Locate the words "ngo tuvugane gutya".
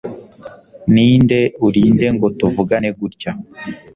2.15-3.31